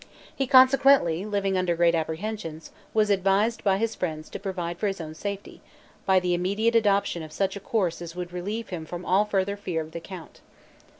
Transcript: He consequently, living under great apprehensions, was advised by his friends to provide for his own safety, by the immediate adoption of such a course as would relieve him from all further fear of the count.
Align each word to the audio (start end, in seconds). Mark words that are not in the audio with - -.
He 0.35 0.47
consequently, 0.47 1.27
living 1.27 1.59
under 1.59 1.75
great 1.75 1.93
apprehensions, 1.93 2.71
was 2.91 3.11
advised 3.11 3.63
by 3.63 3.77
his 3.77 3.93
friends 3.93 4.31
to 4.31 4.39
provide 4.39 4.79
for 4.79 4.87
his 4.87 4.99
own 4.99 5.13
safety, 5.13 5.61
by 6.07 6.19
the 6.19 6.33
immediate 6.33 6.73
adoption 6.73 7.21
of 7.21 7.31
such 7.31 7.55
a 7.55 7.59
course 7.59 8.01
as 8.01 8.15
would 8.15 8.33
relieve 8.33 8.69
him 8.69 8.83
from 8.87 9.05
all 9.05 9.25
further 9.25 9.55
fear 9.55 9.79
of 9.83 9.91
the 9.91 9.99
count. 9.99 10.41